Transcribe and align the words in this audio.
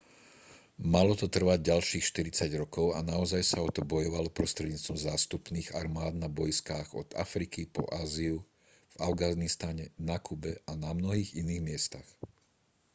malo 0.93 1.13
to 1.21 1.27
trvať 1.35 1.59
ďalších 1.77 2.03
40 2.33 2.49
rokov 2.63 2.85
a 2.97 3.05
naozaj 3.11 3.43
sa 3.51 3.57
o 3.61 3.69
to 3.75 3.81
bojovalo 3.93 4.33
prostredníctvom 4.39 4.97
zástupných 5.09 5.69
armád 5.81 6.13
na 6.17 6.25
bojiskách 6.39 6.87
od 7.01 7.07
afriky 7.23 7.61
po 7.75 7.83
áziu 8.03 8.37
v 8.97 8.97
afganistane 9.09 9.85
na 10.09 10.17
kube 10.27 10.53
a 10.69 10.73
na 10.83 10.89
mnohých 10.99 11.31
iných 11.41 11.61
miestach 11.67 12.07